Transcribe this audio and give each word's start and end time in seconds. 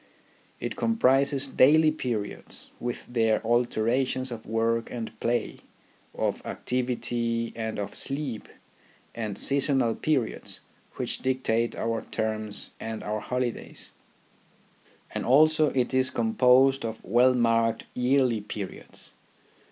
It 0.59 0.75
comprises 0.75 1.45
daily' 1.47 1.91
periods, 2.07 2.71
with 2.79 3.05
their 3.05 3.39
alternations 3.45 4.31
of 4.31 4.47
work 4.47 4.89
and 4.89 5.11
play, 5.19 5.59
of 6.15 6.43
activity 6.43 7.53
and 7.55 7.77
of 7.77 7.95
sleep, 7.95 8.49
and 9.13 9.37
seasonal 9.37 9.93
periods, 9.93 10.61
which 10.95 11.19
dictate 11.19 11.75
our 11.75 12.01
terms 12.01 12.71
and 12.79 13.03
our 13.03 13.19
holidays; 13.19 13.91
and 15.11 15.23
also 15.23 15.69
it 15.69 15.93
is 15.93 16.09
composed 16.09 16.83
of 16.83 17.03
well 17.05 17.35
marked 17.35 17.85
yearly 17.93 18.41
periods. 18.41 19.11